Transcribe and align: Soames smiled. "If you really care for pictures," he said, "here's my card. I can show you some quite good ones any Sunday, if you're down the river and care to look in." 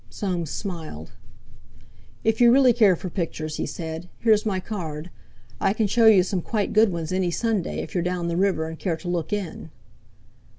Soames 0.09 0.49
smiled. 0.49 1.11
"If 2.23 2.41
you 2.41 2.51
really 2.51 2.73
care 2.73 2.95
for 2.95 3.07
pictures," 3.11 3.57
he 3.57 3.67
said, 3.67 4.09
"here's 4.17 4.47
my 4.47 4.59
card. 4.59 5.11
I 5.59 5.73
can 5.73 5.85
show 5.85 6.07
you 6.07 6.23
some 6.23 6.41
quite 6.41 6.73
good 6.73 6.91
ones 6.91 7.11
any 7.11 7.29
Sunday, 7.29 7.81
if 7.83 7.93
you're 7.93 8.01
down 8.01 8.27
the 8.27 8.35
river 8.35 8.67
and 8.67 8.79
care 8.79 8.97
to 8.97 9.07
look 9.07 9.31
in." 9.31 9.69